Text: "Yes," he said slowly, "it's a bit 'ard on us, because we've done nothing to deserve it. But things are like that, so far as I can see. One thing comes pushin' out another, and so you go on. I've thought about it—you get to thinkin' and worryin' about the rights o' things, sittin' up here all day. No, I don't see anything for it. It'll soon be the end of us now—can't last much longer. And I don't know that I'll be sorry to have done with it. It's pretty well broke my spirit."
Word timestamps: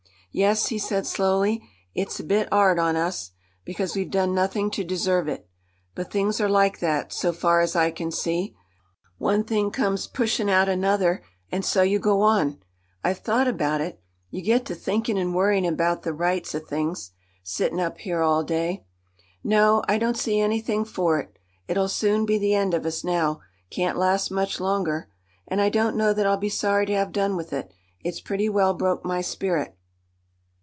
"Yes," 0.33 0.67
he 0.67 0.79
said 0.79 1.05
slowly, 1.05 1.61
"it's 1.93 2.17
a 2.17 2.23
bit 2.23 2.47
'ard 2.53 2.79
on 2.79 2.95
us, 2.95 3.31
because 3.65 3.97
we've 3.97 4.09
done 4.09 4.33
nothing 4.33 4.71
to 4.71 4.81
deserve 4.81 5.27
it. 5.27 5.45
But 5.93 6.09
things 6.09 6.39
are 6.39 6.47
like 6.47 6.79
that, 6.79 7.11
so 7.11 7.33
far 7.33 7.59
as 7.59 7.75
I 7.75 7.91
can 7.91 8.11
see. 8.11 8.55
One 9.17 9.43
thing 9.43 9.71
comes 9.71 10.07
pushin' 10.07 10.47
out 10.47 10.69
another, 10.69 11.21
and 11.51 11.65
so 11.65 11.81
you 11.81 11.99
go 11.99 12.21
on. 12.21 12.63
I've 13.03 13.17
thought 13.17 13.49
about 13.49 13.81
it—you 13.81 14.41
get 14.41 14.65
to 14.67 14.73
thinkin' 14.73 15.17
and 15.17 15.35
worryin' 15.35 15.65
about 15.65 16.03
the 16.03 16.13
rights 16.13 16.55
o' 16.55 16.59
things, 16.59 17.11
sittin' 17.43 17.81
up 17.81 17.97
here 17.97 18.21
all 18.21 18.45
day. 18.45 18.85
No, 19.43 19.83
I 19.89 19.97
don't 19.97 20.15
see 20.15 20.39
anything 20.39 20.85
for 20.85 21.19
it. 21.19 21.37
It'll 21.67 21.89
soon 21.89 22.25
be 22.25 22.37
the 22.37 22.55
end 22.55 22.73
of 22.73 22.85
us 22.85 23.03
now—can't 23.03 23.97
last 23.97 24.31
much 24.31 24.61
longer. 24.61 25.09
And 25.45 25.59
I 25.59 25.67
don't 25.67 25.97
know 25.97 26.13
that 26.13 26.25
I'll 26.25 26.37
be 26.37 26.47
sorry 26.47 26.85
to 26.85 26.93
have 26.95 27.11
done 27.11 27.35
with 27.35 27.51
it. 27.51 27.73
It's 27.99 28.21
pretty 28.21 28.47
well 28.47 28.73
broke 28.73 29.03
my 29.03 29.19
spirit." 29.19 29.75